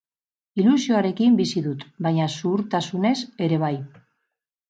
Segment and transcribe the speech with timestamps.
[0.61, 3.15] Ilusioarekin bizi dut, baina zuhurtasunez
[3.49, 3.73] ere bai.